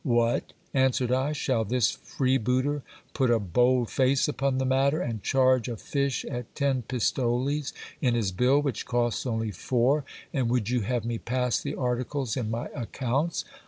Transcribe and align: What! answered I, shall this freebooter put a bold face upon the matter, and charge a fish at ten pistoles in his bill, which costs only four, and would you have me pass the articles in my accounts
What! 0.03 0.53
answered 0.73 1.11
I, 1.11 1.31
shall 1.31 1.63
this 1.63 1.91
freebooter 1.91 2.81
put 3.13 3.29
a 3.29 3.37
bold 3.37 3.91
face 3.91 4.27
upon 4.27 4.57
the 4.57 4.65
matter, 4.65 4.99
and 4.99 5.21
charge 5.21 5.69
a 5.69 5.77
fish 5.77 6.25
at 6.25 6.55
ten 6.55 6.81
pistoles 6.81 7.71
in 8.01 8.15
his 8.15 8.31
bill, 8.31 8.63
which 8.63 8.87
costs 8.87 9.27
only 9.27 9.51
four, 9.51 10.03
and 10.33 10.49
would 10.49 10.71
you 10.71 10.79
have 10.81 11.05
me 11.05 11.19
pass 11.19 11.59
the 11.61 11.75
articles 11.75 12.35
in 12.35 12.49
my 12.49 12.69
accounts 12.75 13.45